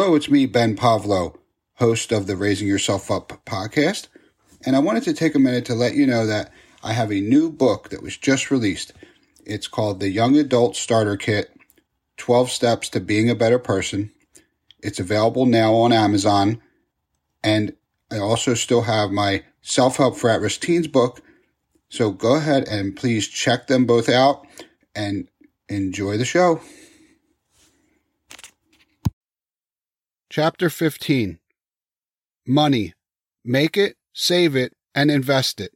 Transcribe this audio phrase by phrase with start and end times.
[0.00, 1.34] Hello, it's me, Ben Povlow,
[1.74, 4.06] host of the Raising Yourself Up podcast.
[4.64, 6.52] And I wanted to take a minute to let you know that
[6.84, 8.92] I have a new book that was just released.
[9.44, 11.50] It's called The Young Adult Starter Kit
[12.16, 14.12] 12 Steps to Being a Better Person.
[14.84, 16.62] It's available now on Amazon.
[17.42, 17.74] And
[18.08, 21.22] I also still have my Self Help for At Risk Teens book.
[21.88, 24.46] So go ahead and please check them both out
[24.94, 25.26] and
[25.68, 26.60] enjoy the show.
[30.30, 31.38] Chapter 15
[32.46, 32.92] Money.
[33.46, 35.72] Make it, save it, and invest it.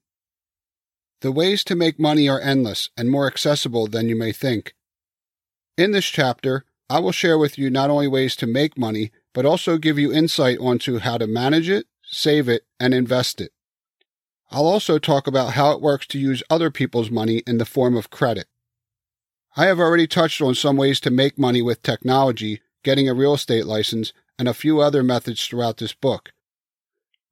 [1.22, 4.74] The ways to make money are endless and more accessible than you may think.
[5.78, 9.46] In this chapter, I will share with you not only ways to make money, but
[9.46, 13.52] also give you insight onto how to manage it, save it, and invest it.
[14.50, 17.96] I'll also talk about how it works to use other people's money in the form
[17.96, 18.48] of credit.
[19.56, 23.32] I have already touched on some ways to make money with technology, getting a real
[23.32, 26.32] estate license, and a few other methods throughout this book.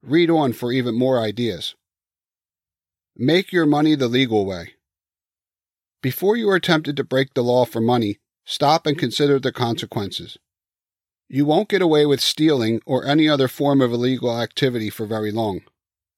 [0.03, 1.75] Read on for even more ideas.
[3.17, 4.75] Make your money the legal way.
[6.03, 10.39] Before you are tempted to break the law for money, stop and consider the consequences.
[11.29, 15.31] You won't get away with stealing or any other form of illegal activity for very
[15.31, 15.61] long.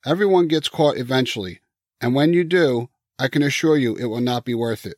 [0.07, 1.61] Everyone gets caught eventually,
[2.01, 4.97] and when you do, I can assure you it will not be worth it.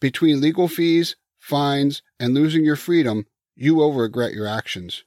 [0.00, 5.04] Between legal fees, fines, and losing your freedom, you will regret your actions.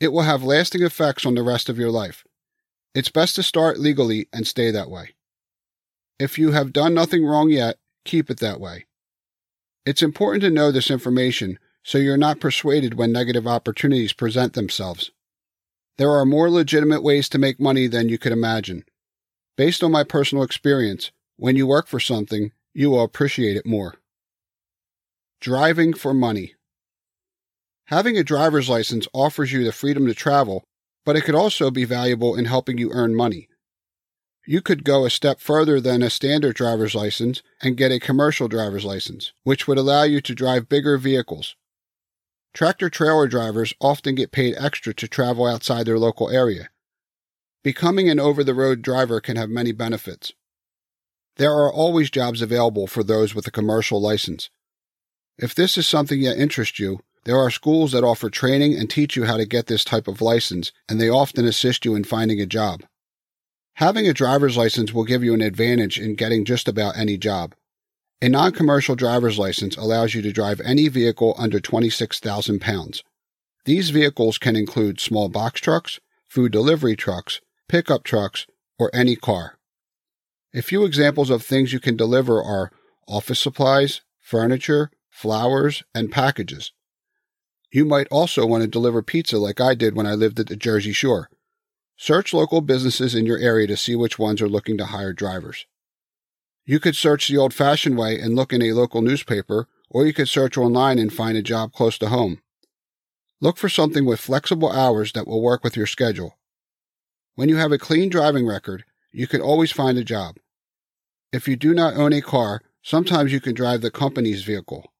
[0.00, 2.24] It will have lasting effects on the rest of your life.
[2.94, 5.14] It's best to start legally and stay that way.
[6.18, 8.86] If you have done nothing wrong yet, keep it that way.
[9.84, 15.10] It's important to know this information so you're not persuaded when negative opportunities present themselves.
[15.98, 18.84] There are more legitimate ways to make money than you could imagine.
[19.56, 23.96] Based on my personal experience, when you work for something, you will appreciate it more.
[25.40, 26.54] Driving for money.
[27.92, 30.64] Having a driver's license offers you the freedom to travel,
[31.04, 33.50] but it could also be valuable in helping you earn money.
[34.46, 38.48] You could go a step further than a standard driver's license and get a commercial
[38.48, 41.54] driver's license, which would allow you to drive bigger vehicles.
[42.54, 46.70] Tractor trailer drivers often get paid extra to travel outside their local area.
[47.62, 50.32] Becoming an over the road driver can have many benefits.
[51.36, 54.48] There are always jobs available for those with a commercial license.
[55.36, 59.16] If this is something that interests you, there are schools that offer training and teach
[59.16, 62.40] you how to get this type of license, and they often assist you in finding
[62.40, 62.82] a job.
[63.74, 67.54] Having a driver's license will give you an advantage in getting just about any job.
[68.20, 73.02] A non commercial driver's license allows you to drive any vehicle under 26,000 pounds.
[73.64, 78.46] These vehicles can include small box trucks, food delivery trucks, pickup trucks,
[78.78, 79.58] or any car.
[80.54, 82.70] A few examples of things you can deliver are
[83.08, 86.72] office supplies, furniture, flowers, and packages.
[87.72, 90.56] You might also want to deliver pizza like I did when I lived at the
[90.56, 91.30] Jersey Shore.
[91.96, 95.64] Search local businesses in your area to see which ones are looking to hire drivers.
[96.66, 100.12] You could search the old fashioned way and look in a local newspaper, or you
[100.12, 102.42] could search online and find a job close to home.
[103.40, 106.38] Look for something with flexible hours that will work with your schedule.
[107.36, 110.36] When you have a clean driving record, you can always find a job.
[111.32, 114.92] If you do not own a car, sometimes you can drive the company's vehicle.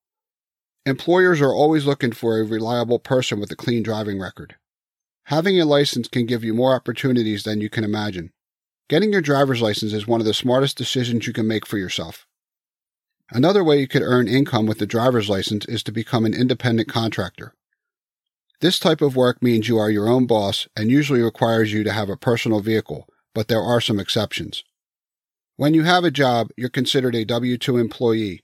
[0.85, 4.57] Employers are always looking for a reliable person with a clean driving record.
[5.27, 8.33] Having a license can give you more opportunities than you can imagine.
[8.89, 12.27] Getting your driver's license is one of the smartest decisions you can make for yourself.
[13.31, 16.89] Another way you could earn income with the driver's license is to become an independent
[16.89, 17.55] contractor.
[18.61, 21.93] This type of work means you are your own boss and usually requires you to
[21.93, 24.65] have a personal vehicle, but there are some exceptions.
[25.57, 28.43] When you have a job, you're considered a W 2 employee,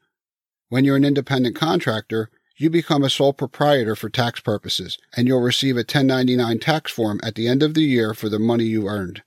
[0.68, 5.40] when you're an independent contractor, you become a sole proprietor for tax purposes, and you'll
[5.40, 8.88] receive a 1099 tax form at the end of the year for the money you
[8.88, 9.22] earned.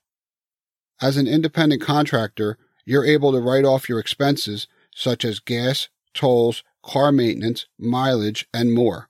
[1.02, 6.64] As an independent contractor, you're able to write off your expenses such as gas, tolls,
[6.84, 9.08] car maintenance, mileage, and more.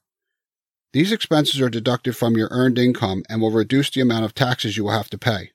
[0.93, 4.77] These expenses are deducted from your earned income and will reduce the amount of taxes
[4.77, 5.51] you will have to pay.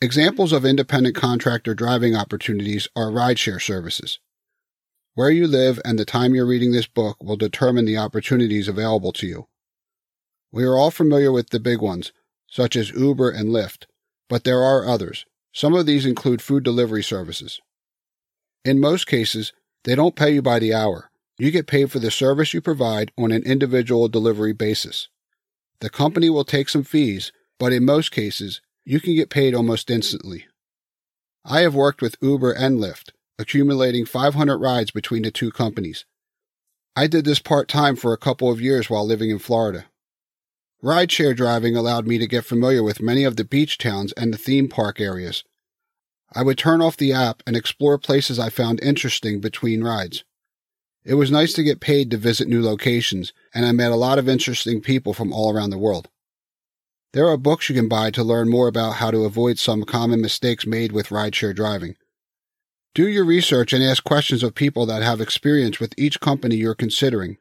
[0.00, 4.18] Examples of independent contractor driving opportunities are rideshare services.
[5.20, 9.12] Where you live and the time you're reading this book will determine the opportunities available
[9.12, 9.48] to you.
[10.50, 12.10] We are all familiar with the big ones,
[12.46, 13.84] such as Uber and Lyft,
[14.30, 15.26] but there are others.
[15.52, 17.60] Some of these include food delivery services.
[18.64, 19.52] In most cases,
[19.84, 21.10] they don't pay you by the hour.
[21.36, 25.10] You get paid for the service you provide on an individual delivery basis.
[25.80, 29.90] The company will take some fees, but in most cases, you can get paid almost
[29.90, 30.46] instantly.
[31.44, 36.04] I have worked with Uber and Lyft, accumulating 500 rides between the two companies.
[36.94, 39.86] I did this part time for a couple of years while living in Florida.
[40.82, 44.38] Rideshare driving allowed me to get familiar with many of the beach towns and the
[44.38, 45.42] theme park areas.
[46.34, 50.22] I would turn off the app and explore places I found interesting between rides.
[51.02, 54.18] It was nice to get paid to visit new locations, and I met a lot
[54.18, 56.08] of interesting people from all around the world.
[57.12, 60.20] There are books you can buy to learn more about how to avoid some common
[60.20, 61.96] mistakes made with rideshare driving.
[62.92, 66.74] Do your research and ask questions of people that have experience with each company you're
[66.74, 67.36] considering.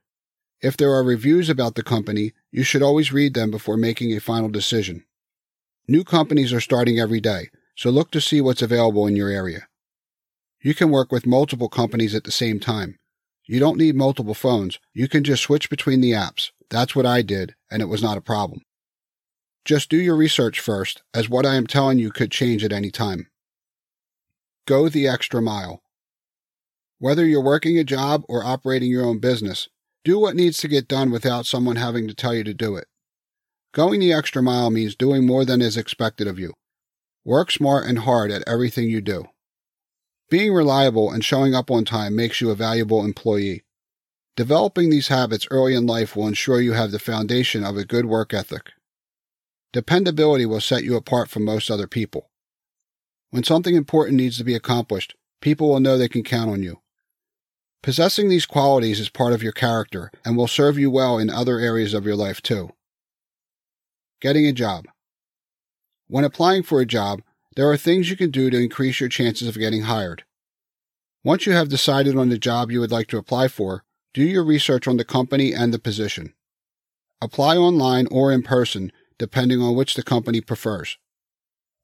[0.62, 4.20] If there are reviews about the company, you should always read them before making a
[4.20, 5.06] final decision.
[5.88, 9.68] New companies are starting every day, so look to see what's available in your area.
[10.62, 13.00] You can work with multiple companies at the same time.
[13.48, 14.78] You don't need multiple phones.
[14.94, 16.52] You can just switch between the apps.
[16.70, 18.62] That's what I did, and it was not a problem.
[19.66, 22.92] Just do your research first, as what I am telling you could change at any
[22.92, 23.29] time.
[24.70, 25.82] Go the extra mile.
[27.00, 29.68] Whether you're working a job or operating your own business,
[30.04, 32.86] do what needs to get done without someone having to tell you to do it.
[33.74, 36.54] Going the extra mile means doing more than is expected of you.
[37.26, 39.26] Work smart and hard at everything you do.
[40.30, 43.64] Being reliable and showing up on time makes you a valuable employee.
[44.36, 48.06] Developing these habits early in life will ensure you have the foundation of a good
[48.06, 48.70] work ethic.
[49.74, 52.29] Dependability will set you apart from most other people.
[53.32, 56.82] When something important needs to be accomplished, people will know they can count on you.
[57.82, 61.60] Possessing these qualities is part of your character and will serve you well in other
[61.60, 62.72] areas of your life too.
[64.20, 64.86] Getting a job.
[66.08, 67.22] When applying for a job,
[67.56, 70.24] there are things you can do to increase your chances of getting hired.
[71.24, 73.84] Once you have decided on the job you would like to apply for,
[74.14, 76.34] do your research on the company and the position.
[77.22, 80.98] Apply online or in person depending on which the company prefers.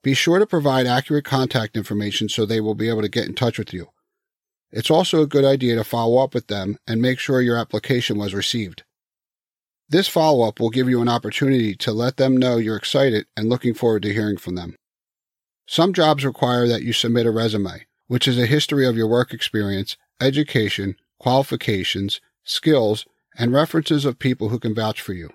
[0.05, 3.33] Be sure to provide accurate contact information so they will be able to get in
[3.33, 3.87] touch with you.
[4.69, 8.19] It's also a good idea to follow up with them and make sure your application
[8.19, 8.83] was received.
[9.89, 13.49] This follow up will give you an opportunity to let them know you're excited and
[13.49, 14.75] looking forward to hearing from them.
[15.65, 19.33] Some jobs require that you submit a resume, which is a history of your work
[19.33, 23.07] experience, education, qualifications, skills,
[23.39, 25.31] and references of people who can vouch for you.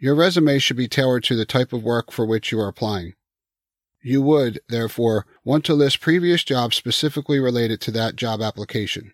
[0.00, 3.14] Your resume should be tailored to the type of work for which you are applying.
[4.02, 9.12] You would, therefore, want to list previous jobs specifically related to that job application.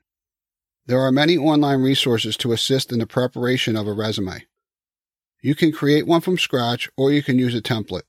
[0.87, 4.47] There are many online resources to assist in the preparation of a resume.
[5.41, 8.03] You can create one from scratch or you can use a template.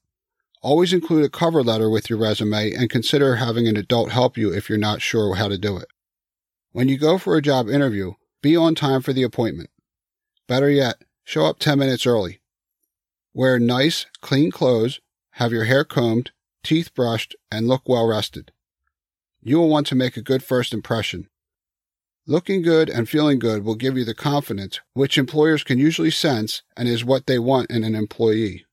[0.62, 4.54] Always include a cover letter with your resume and consider having an adult help you
[4.54, 5.88] if you're not sure how to do it.
[6.72, 9.70] When you go for a job interview, be on time for the appointment.
[10.48, 12.42] Better yet, show up 10 minutes early.
[13.34, 15.00] Wear nice, clean clothes,
[15.32, 16.32] have your hair combed,
[16.66, 18.52] teeth brushed, and look well rested.
[19.42, 21.30] You will want to make a good first impression.
[22.28, 26.64] Looking good and feeling good will give you the confidence which employers can usually sense
[26.76, 28.66] and is what they want in an employee.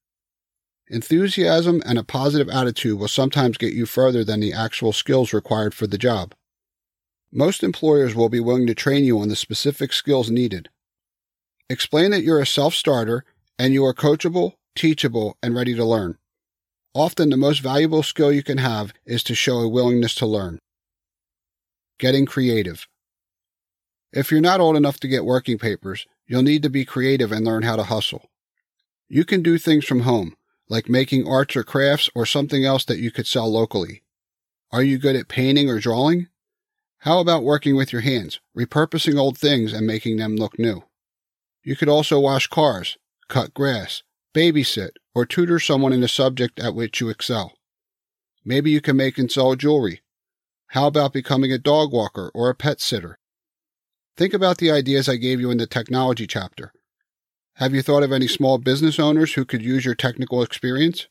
[0.88, 5.74] Enthusiasm and a positive attitude will sometimes get you further than the actual skills required
[5.74, 6.34] for the job.
[7.30, 10.70] Most employers will be willing to train you on the specific skills needed.
[11.68, 13.24] Explain that you're a self starter
[13.58, 16.18] and you are coachable, teachable, and ready to learn.
[16.94, 20.58] Often the most valuable skill you can have is to show a willingness to learn.
[21.98, 22.86] Getting creative.
[24.12, 27.46] If you're not old enough to get working papers, you'll need to be creative and
[27.46, 28.30] learn how to hustle.
[29.08, 30.36] You can do things from home,
[30.68, 34.02] like making arts or crafts or something else that you could sell locally.
[34.70, 36.28] Are you good at painting or drawing?
[36.98, 40.84] How about working with your hands, repurposing old things and making them look new?
[41.64, 44.02] You could also wash cars, cut grass,
[44.34, 47.52] babysit, or tutor someone in a subject at which you excel.
[48.44, 50.02] Maybe you can make and sell jewelry.
[50.68, 53.18] How about becoming a dog walker or a pet sitter?
[54.16, 56.72] Think about the ideas I gave you in the technology chapter.
[57.56, 61.08] Have you thought of any small business owners who could use your technical experience?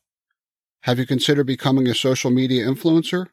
[0.81, 3.27] Have you considered becoming a social media influencer?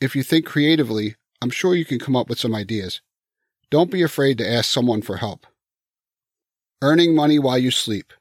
[0.00, 3.00] If you think creatively, I'm sure you can come up with some ideas.
[3.70, 5.46] Don't be afraid to ask someone for help.
[6.80, 8.12] Earning money while you sleep.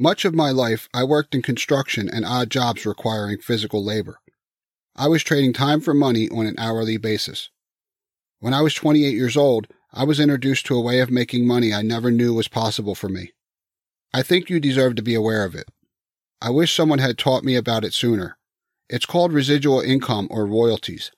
[0.00, 4.20] Much of my life, I worked in construction and odd jobs requiring physical labor.
[4.94, 7.50] I was trading time for money on an hourly basis.
[8.38, 11.74] When I was 28 years old, I was introduced to a way of making money
[11.74, 13.32] I never knew was possible for me.
[14.14, 15.66] I think you deserve to be aware of it.
[16.40, 18.38] I wish someone had taught me about it sooner.
[18.88, 21.10] It's called residual income or royalties.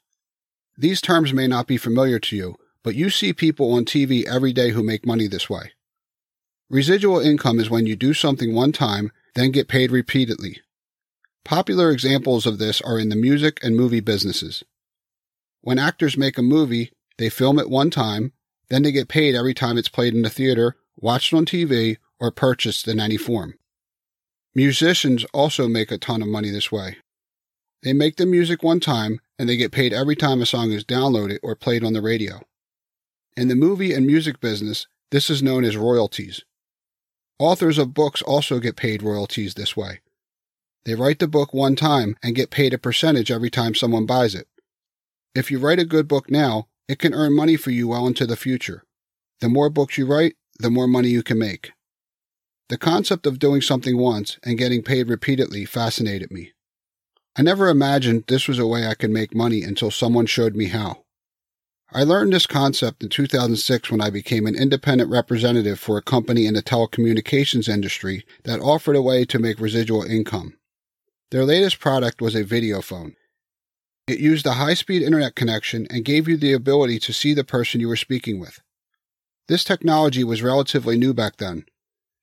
[0.79, 4.55] These terms may not be familiar to you, but you see people on TV every
[4.55, 5.73] day who make money this way.
[6.71, 10.61] Residual income is when you do something one time, then get paid repeatedly.
[11.45, 14.63] Popular examples of this are in the music and movie businesses.
[15.63, 18.33] When actors make a movie, they film it one time,
[18.69, 22.31] then they get paid every time it's played in the theater, watched on TV, or
[22.31, 23.55] purchased in any form.
[24.55, 26.99] Musicians also make a ton of money this way.
[27.83, 30.85] They make the music one time and they get paid every time a song is
[30.85, 32.43] downloaded or played on the radio.
[33.37, 36.45] In the movie and music business, this is known as royalties.
[37.41, 40.01] Authors of books also get paid royalties this way.
[40.85, 44.35] They write the book one time and get paid a percentage every time someone buys
[44.35, 44.47] it.
[45.35, 48.27] If you write a good book now, it can earn money for you well into
[48.27, 48.85] the future.
[49.41, 51.73] The more books you write, the more money you can make.
[52.69, 56.53] The concept of doing something once and getting paid repeatedly fascinated me.
[57.37, 60.67] I never imagined this was a way I could make money until someone showed me
[60.67, 61.05] how.
[61.93, 66.47] I learned this concept in 2006 when I became an independent representative for a company
[66.47, 70.57] in the telecommunications industry that offered a way to make residual income.
[71.31, 73.17] Their latest product was a video phone.
[74.07, 77.45] It used a high speed internet connection and gave you the ability to see the
[77.45, 78.61] person you were speaking with.
[79.49, 81.65] This technology was relatively new back then,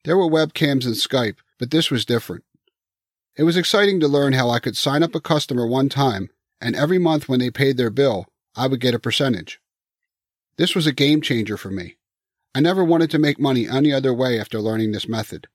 [0.07, 2.45] there were webcams and Skype, but this was different.
[3.35, 6.29] It was exciting to learn how I could sign up a customer one time,
[6.61, 8.25] and every month when they paid their bill,
[8.57, 9.61] I would get a percentage.
[10.57, 11.97] This was a game changer for me.
[12.55, 15.47] I never wanted to make money any other way after learning this method.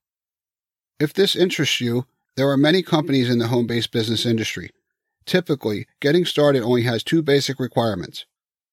[1.00, 2.06] If this interests you,
[2.36, 4.70] there are many companies in the home based business industry.
[5.26, 8.24] Typically, getting started only has two basic requirements.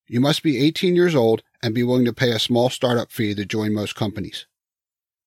[0.07, 3.33] You must be 18 years old and be willing to pay a small startup fee
[3.33, 4.45] to join most companies.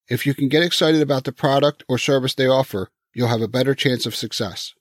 [0.08, 3.48] If you can get excited about the product or service they offer, you'll have a
[3.48, 4.74] better chance of success.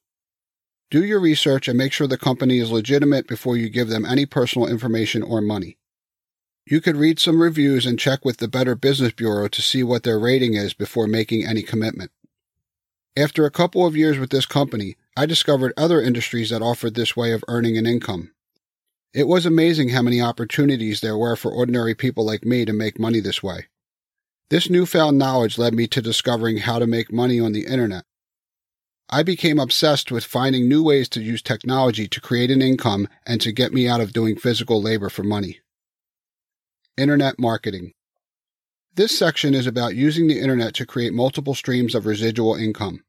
[0.91, 4.25] Do your research and make sure the company is legitimate before you give them any
[4.25, 5.77] personal information or money.
[6.65, 10.03] You could read some reviews and check with the Better Business Bureau to see what
[10.03, 12.11] their rating is before making any commitment.
[13.15, 17.15] After a couple of years with this company, I discovered other industries that offered this
[17.15, 18.33] way of earning an income.
[19.13, 22.99] It was amazing how many opportunities there were for ordinary people like me to make
[22.99, 23.67] money this way.
[24.49, 28.03] This newfound knowledge led me to discovering how to make money on the internet.
[29.13, 33.41] I became obsessed with finding new ways to use technology to create an income and
[33.41, 35.59] to get me out of doing physical labor for money.
[36.95, 37.91] Internet marketing.
[38.95, 43.03] This section is about using the internet to create multiple streams of residual income.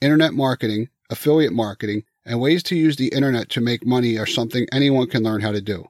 [0.00, 4.68] Internet marketing, affiliate marketing, and ways to use the internet to make money are something
[4.70, 5.88] anyone can learn how to do.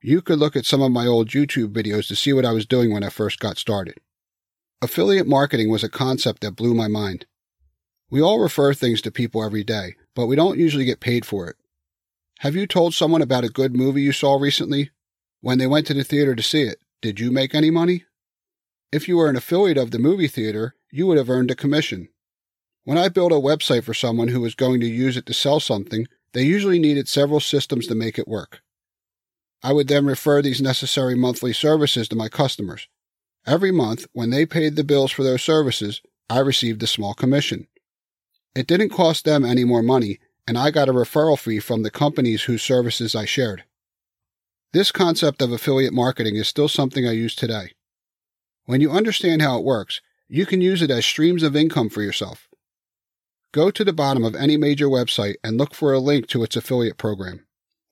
[0.00, 2.64] You could look at some of my old YouTube videos to see what I was
[2.64, 3.98] doing when I first got started.
[4.80, 7.26] Affiliate marketing was a concept that blew my mind.
[8.12, 11.48] We all refer things to people every day, but we don't usually get paid for
[11.48, 11.56] it.
[12.40, 14.90] Have you told someone about a good movie you saw recently?
[15.40, 18.04] When they went to the theater to see it, did you make any money?
[18.92, 22.10] If you were an affiliate of the movie theater, you would have earned a commission.
[22.84, 25.58] When I built a website for someone who was going to use it to sell
[25.58, 28.60] something, they usually needed several systems to make it work.
[29.62, 32.88] I would then refer these necessary monthly services to my customers.
[33.46, 37.68] Every month, when they paid the bills for those services, I received a small commission.
[38.54, 41.90] It didn't cost them any more money, and I got a referral fee from the
[41.90, 43.64] companies whose services I shared.
[44.72, 47.72] This concept of affiliate marketing is still something I use today.
[48.64, 52.02] When you understand how it works, you can use it as streams of income for
[52.02, 52.48] yourself.
[53.52, 56.56] Go to the bottom of any major website and look for a link to its
[56.56, 57.44] affiliate program.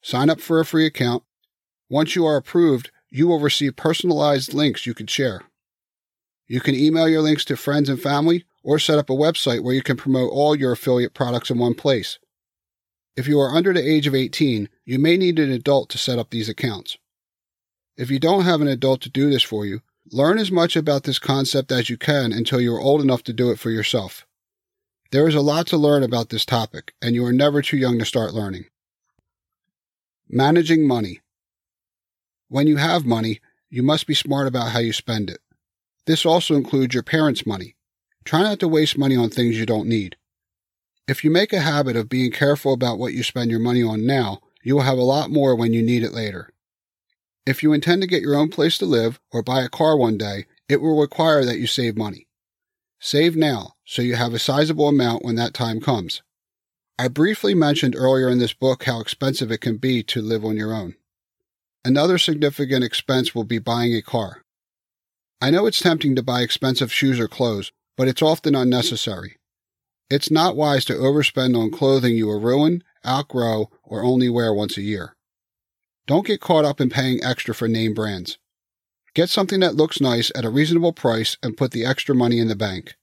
[0.03, 1.23] Sign up for a free account
[1.91, 5.43] once you are approved, you will receive personalized links you can share.
[6.47, 9.75] You can email your links to friends and family or set up a website where
[9.75, 12.19] you can promote all your affiliate products in one place.
[13.17, 16.19] If you are under the age of 18, you may need an adult to set
[16.19, 16.97] up these accounts.
[17.97, 21.05] If you don't have an adult to do this for you, learn as much about
[21.05, 24.27] this concept as you can until you are old enough to do it for yourself.
[25.11, 27.99] There is a lot to learn about this topic, and you are never too young
[27.99, 28.67] to start learning.
[30.29, 31.21] Managing money.
[32.49, 35.41] When you have money, you must be smart about how you spend it.
[36.07, 37.75] This also includes your parents' money.
[38.25, 40.17] Try not to waste money on things you don't need.
[41.09, 44.07] If you make a habit of being careful about what you spend your money on
[44.07, 46.51] now, you will have a lot more when you need it later.
[47.47, 50.19] If you intend to get your own place to live or buy a car one
[50.19, 52.29] day, it will require that you save money.
[53.01, 56.23] Save now so you have a sizable amount when that time comes.
[56.99, 60.57] I briefly mentioned earlier in this book how expensive it can be to live on
[60.57, 60.95] your own.
[61.83, 64.43] Another significant expense will be buying a car.
[65.41, 69.37] I know it's tempting to buy expensive shoes or clothes, but it's often unnecessary.
[70.09, 74.79] It's not wise to overspend on clothing you will ruin, outgrow, or only wear once
[74.79, 75.15] a year.
[76.07, 78.39] Don't get caught up in paying extra for name brands.
[79.13, 82.49] Get something that looks nice at a reasonable price and put the extra money in
[82.49, 82.95] the bank.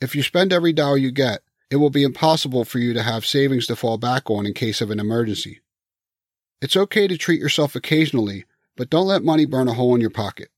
[0.00, 3.26] If you spend every dollar you get, it will be impossible for you to have
[3.26, 5.60] savings to fall back on in case of an emergency.
[6.62, 8.46] It's okay to treat yourself occasionally,
[8.78, 10.48] but don't let money burn a hole in your pocket.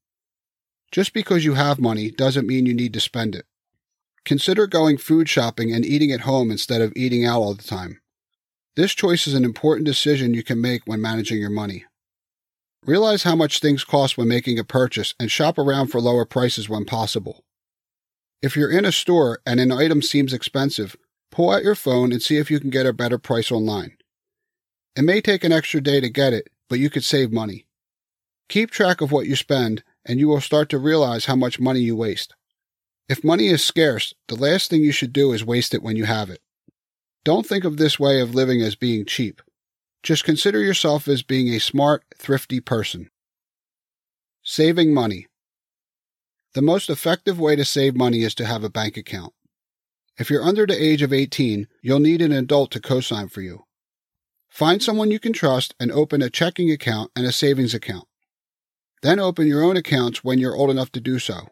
[0.91, 3.45] Just because you have money doesn't mean you need to spend it.
[4.28, 7.99] Consider going food shopping and eating at home instead of eating out all the time.
[8.76, 11.87] This choice is an important decision you can make when managing your money.
[12.85, 16.68] Realize how much things cost when making a purchase and shop around for lower prices
[16.68, 17.42] when possible.
[18.42, 20.94] If you're in a store and an item seems expensive,
[21.30, 23.97] pull out your phone and see if you can get a better price online.
[24.94, 27.64] It may take an extra day to get it, but you could save money.
[28.50, 31.80] Keep track of what you spend, and you will start to realize how much money
[31.80, 32.35] you waste.
[33.09, 36.05] If money is scarce, the last thing you should do is waste it when you
[36.05, 36.41] have it.
[37.25, 39.41] Don't think of this way of living as being cheap.
[40.03, 43.11] Just consider yourself as being a smart, thrifty person.
[44.43, 45.27] Saving money.
[46.55, 49.33] The most effective way to save money is to have a bank account.
[50.19, 53.65] If you're under the age of 18, you'll need an adult to co-sign for you.
[54.49, 58.07] Find someone you can trust and open a checking account and a savings account.
[59.03, 61.49] Then open your own accounts when you're old enough to do so.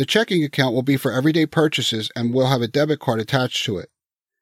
[0.00, 3.66] The checking account will be for everyday purchases and will have a debit card attached
[3.66, 3.90] to it.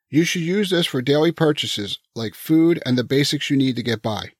[0.08, 3.82] You should use this for daily purchases like food and the basics you need to
[3.82, 4.34] get by.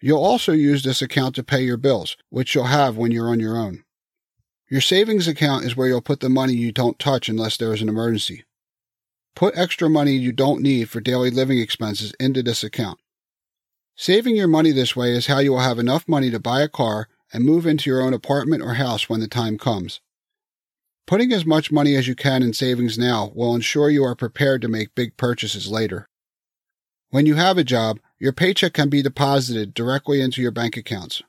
[0.00, 3.38] You'll also use this account to pay your bills, which you'll have when you're on
[3.38, 3.84] your own.
[4.68, 7.80] Your savings account is where you'll put the money you don't touch unless there is
[7.80, 8.42] an emergency.
[9.36, 12.98] Put extra money you don't need for daily living expenses into this account.
[13.94, 16.68] Saving your money this way is how you will have enough money to buy a
[16.68, 20.00] car and move into your own apartment or house when the time comes.
[21.06, 24.62] Putting as much money as you can in savings now will ensure you are prepared
[24.62, 26.06] to make big purchases later.
[27.10, 31.22] When you have a job, your paycheck can be deposited directly into your bank accounts.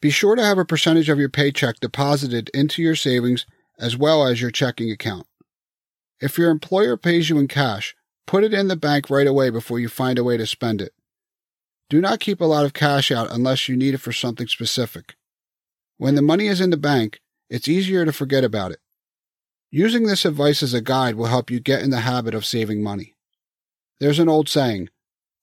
[0.00, 3.44] Be sure to have a percentage of your paycheck deposited into your savings
[3.78, 5.26] as well as your checking account.
[6.20, 7.94] If your employer pays you in cash,
[8.26, 10.92] put it in the bank right away before you find a way to spend it.
[11.90, 15.16] Do not keep a lot of cash out unless you need it for something specific.
[15.98, 17.20] When the money is in the bank,
[17.50, 18.80] it's easier to forget about it.
[19.70, 22.82] Using this advice as a guide will help you get in the habit of saving
[22.82, 23.16] money.
[23.98, 24.88] There's an old saying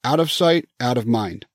[0.04, 1.46] out of sight, out of mind.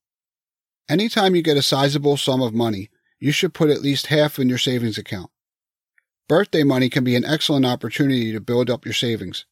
[0.88, 4.48] Anytime you get a sizable sum of money, you should put at least half in
[4.48, 5.30] your savings account.
[6.28, 9.46] Birthday money can be an excellent opportunity to build up your savings.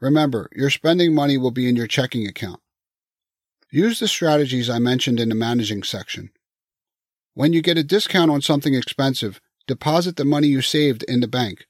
[0.00, 2.60] Remember, your spending money will be in your checking account.
[3.70, 6.30] Use the strategies I mentioned in the managing section.
[7.34, 11.28] When you get a discount on something expensive, deposit the money you saved in the
[11.28, 11.66] bank.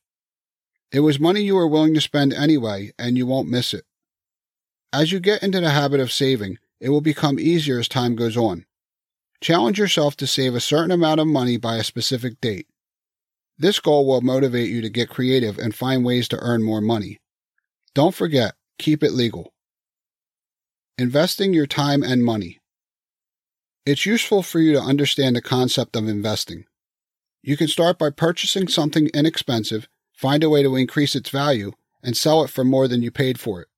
[0.93, 3.85] It was money you were willing to spend anyway, and you won't miss it.
[4.93, 8.37] As you get into the habit of saving, it will become easier as time goes
[8.37, 8.65] on.
[9.41, 12.69] Challenge yourself to save a certain amount of money by a specific date.
[13.59, 17.21] This goal will motivate you to get creative and find ways to earn more money.
[17.95, 19.53] Don't forget, keep it legal.
[20.97, 22.61] Investing your time and money.
[23.87, 26.65] It's useful for you to understand the concept of investing.
[27.47, 32.17] You can start by purchasing something inexpensive, find a way to increase its value, and
[32.17, 33.69] sell it for more than you paid for it.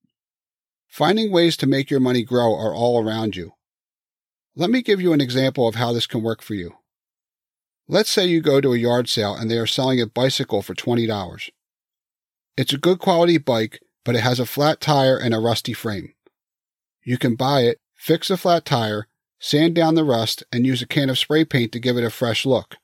[0.87, 3.55] Finding ways to make your money grow are all around you.
[4.55, 6.77] Let me give you an example of how this can work for you.
[7.89, 10.75] Let's say you go to a yard sale and they are selling a bicycle for
[10.75, 11.51] $20.
[12.57, 16.15] It's a good quality bike, but it has a flat tire and a rusty frame.
[17.03, 19.09] You can buy it, fix the flat tire,
[19.41, 22.11] sand down the rust, and use a can of spray paint to give it a
[22.11, 22.77] fresh look.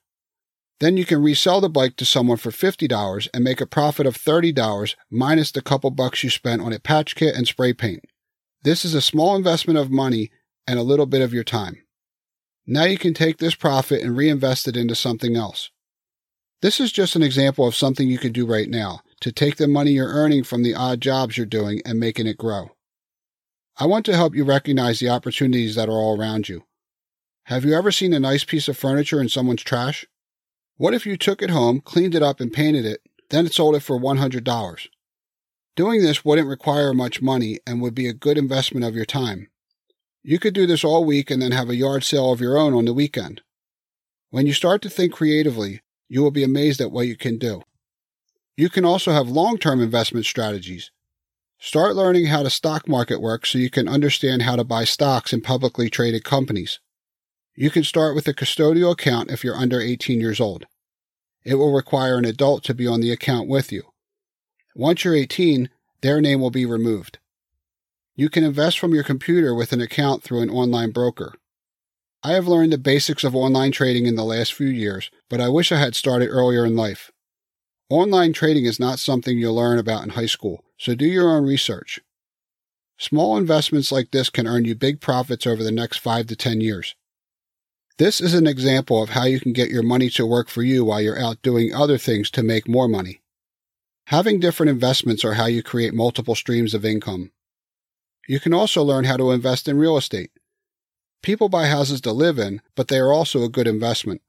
[0.83, 4.17] Then you can resell the bike to someone for $50 and make a profit of
[4.17, 8.03] $30 minus the couple bucks you spent on a patch kit and spray paint.
[8.63, 10.29] This is a small investment of money
[10.67, 11.77] and a little bit of your time.
[12.67, 15.71] Now you can take this profit and reinvest it into something else.
[16.61, 19.69] This is just an example of something you can do right now to take the
[19.69, 22.71] money you're earning from the odd jobs you're doing and making it grow.
[23.77, 26.65] I want to help you recognize the opportunities that are all around you.
[27.45, 30.05] Have you ever seen a nice piece of furniture in someone's trash?
[30.77, 33.81] What if you took it home, cleaned it up, and painted it, then sold it
[33.81, 34.87] for $100?
[35.75, 39.49] Doing this wouldn't require much money and would be a good investment of your time.
[40.23, 42.73] You could do this all week and then have a yard sale of your own
[42.73, 43.41] on the weekend.
[44.29, 47.61] When you start to think creatively, you will be amazed at what you can do.
[48.55, 50.91] You can also have long term investment strategies.
[51.59, 55.33] Start learning how the stock market works so you can understand how to buy stocks
[55.33, 56.79] in publicly traded companies.
[57.55, 60.65] You can start with a custodial account if you're under 18 years old.
[61.43, 63.83] It will require an adult to be on the account with you.
[64.75, 65.69] Once you're 18,
[66.01, 67.19] their name will be removed.
[68.15, 71.35] You can invest from your computer with an account through an online broker.
[72.23, 75.49] I have learned the basics of online trading in the last few years, but I
[75.49, 77.11] wish I had started earlier in life.
[77.89, 81.45] Online trading is not something you'll learn about in high school, so do your own
[81.45, 81.99] research.
[82.97, 86.61] Small investments like this can earn you big profits over the next 5 to 10
[86.61, 86.95] years.
[87.99, 90.83] This is an example of how you can get your money to work for you
[90.83, 93.21] while you're out doing other things to make more money.
[94.07, 97.31] Having different investments are how you create multiple streams of income.
[98.27, 100.31] You can also learn how to invest in real estate.
[101.21, 104.21] People buy houses to live in, but they are also a good investment.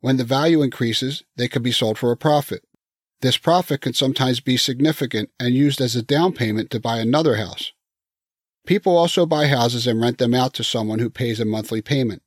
[0.00, 2.62] When the value increases, they can be sold for a profit.
[3.22, 7.36] This profit can sometimes be significant and used as a down payment to buy another
[7.36, 7.72] house.
[8.66, 12.22] People also buy houses and rent them out to someone who pays a monthly payment.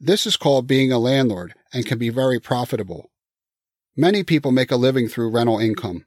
[0.00, 3.10] This is called being a landlord and can be very profitable.
[3.96, 6.06] Many people make a living through rental income.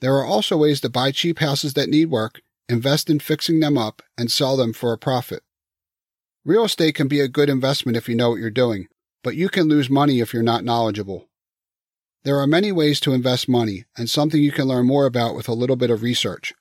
[0.00, 3.78] There are also ways to buy cheap houses that need work, invest in fixing them
[3.78, 5.42] up, and sell them for a profit.
[6.44, 8.88] Real estate can be a good investment if you know what you're doing,
[9.22, 11.28] but you can lose money if you're not knowledgeable.
[12.24, 15.48] There are many ways to invest money and something you can learn more about with
[15.48, 16.52] a little bit of research.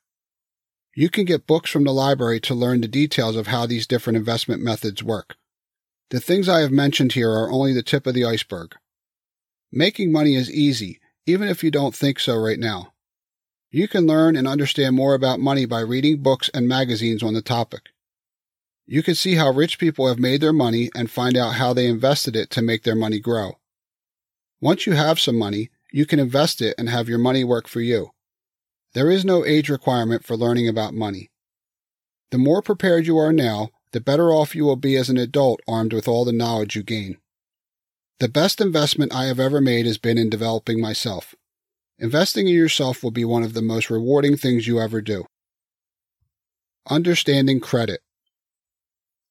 [0.96, 4.16] You can get books from the library to learn the details of how these different
[4.16, 5.36] investment methods work.
[6.10, 8.76] The things I have mentioned here are only the tip of the iceberg.
[9.72, 12.94] Making money is easy, even if you don't think so right now.
[13.70, 17.44] You can learn and understand more about money by reading books and magazines on the
[17.44, 17.90] topic.
[18.88, 21.86] You can see how rich people have made their money and find out how they
[21.86, 23.60] invested it to make their money grow.
[24.60, 27.82] Once you have some money, you can invest it and have your money work for
[27.82, 28.10] you.
[28.94, 31.30] There is no age requirement for learning about money.
[32.32, 35.62] The more prepared you are now, the better off you will be as an adult
[35.68, 37.18] armed with all the knowledge you gain.
[38.20, 41.34] The best investment I have ever made has been in developing myself.
[41.98, 45.26] Investing in yourself will be one of the most rewarding things you ever do.
[46.90, 48.02] Understanding credit.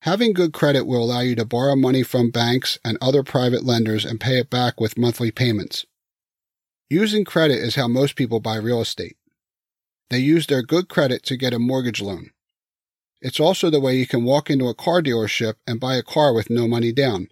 [0.03, 4.05] Having good credit will allow you to borrow money from banks and other private lenders
[4.05, 5.85] and pay it back with monthly payments.
[6.89, 9.17] Using credit is how most people buy real estate.
[10.09, 12.31] They use their good credit to get a mortgage loan.
[13.21, 16.33] It's also the way you can walk into a car dealership and buy a car
[16.33, 17.29] with no money down.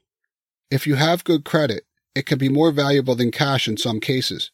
[0.70, 4.50] If you have good credit, it can be more valuable than cash in some cases.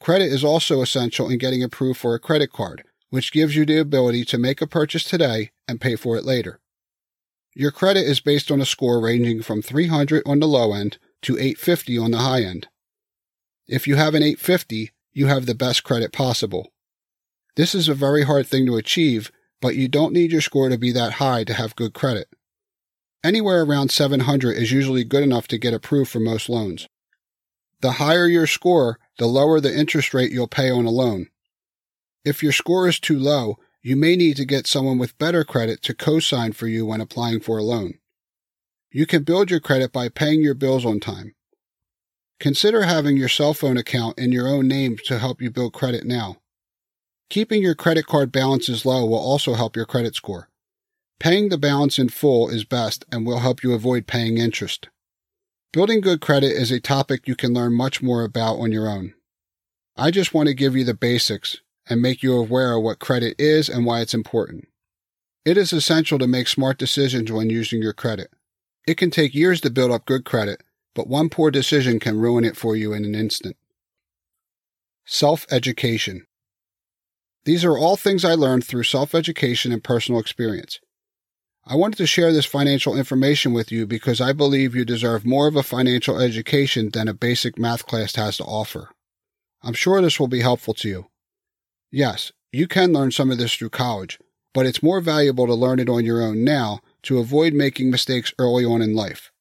[0.00, 3.78] Credit is also essential in getting approved for a credit card, which gives you the
[3.78, 6.60] ability to make a purchase today and pay for it later.
[7.54, 11.38] Your credit is based on a score ranging from 300 on the low end to
[11.38, 12.68] 850 on the high end.
[13.66, 16.72] If you have an 850, you have the best credit possible.
[17.56, 19.30] This is a very hard thing to achieve,
[19.64, 22.28] but you don't need your score to be that high to have good credit.
[23.24, 26.86] Anywhere around 700 is usually good enough to get approved for most loans.
[27.80, 31.28] The higher your score, the lower the interest rate you'll pay on a loan.
[32.26, 35.80] If your score is too low, you may need to get someone with better credit
[35.84, 37.94] to co-sign for you when applying for a loan.
[38.92, 41.34] You can build your credit by paying your bills on time.
[42.38, 46.04] Consider having your cell phone account in your own name to help you build credit
[46.04, 46.36] now.
[47.30, 50.48] Keeping your credit card balances low will also help your credit score.
[51.18, 54.88] Paying the balance in full is best and will help you avoid paying interest.
[55.72, 59.14] Building good credit is a topic you can learn much more about on your own.
[59.96, 63.34] I just want to give you the basics and make you aware of what credit
[63.38, 64.68] is and why it's important.
[65.44, 68.30] It is essential to make smart decisions when using your credit.
[68.86, 70.62] It can take years to build up good credit,
[70.94, 73.56] but one poor decision can ruin it for you in an instant.
[75.04, 76.26] Self education.
[77.44, 80.80] These are all things I learned through self education and personal experience.
[81.66, 85.46] I wanted to share this financial information with you because I believe you deserve more
[85.46, 88.90] of a financial education than a basic math class has to offer.
[89.62, 91.06] I'm sure this will be helpful to you.
[91.90, 94.18] Yes, you can learn some of this through college,
[94.52, 98.34] but it's more valuable to learn it on your own now to avoid making mistakes
[98.38, 99.32] early on in life.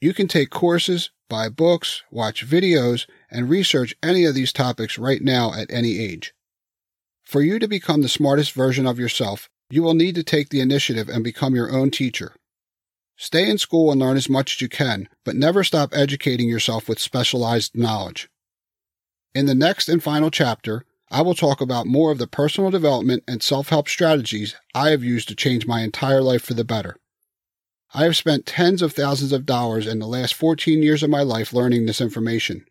[0.00, 5.22] You can take courses, buy books, watch videos, and research any of these topics right
[5.22, 6.34] now at any age.
[7.30, 10.60] For you to become the smartest version of yourself, you will need to take the
[10.60, 12.34] initiative and become your own teacher.
[13.16, 16.88] Stay in school and learn as much as you can, but never stop educating yourself
[16.88, 18.28] with specialized knowledge.
[19.32, 23.22] In the next and final chapter, I will talk about more of the personal development
[23.28, 26.96] and self help strategies I have used to change my entire life for the better.
[27.94, 31.22] I have spent tens of thousands of dollars in the last 14 years of my
[31.22, 32.66] life learning this information.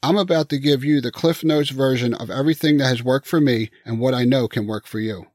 [0.00, 3.40] I'm about to give you the Cliff Notes version of everything that has worked for
[3.40, 5.26] me and what I know can work for you.